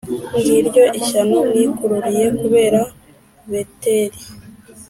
Ngiryo 0.37 0.83
ishyano 0.99 1.37
mwikururiye 1.49 2.25
kubera 2.39 2.79
Beteli, 3.49 4.21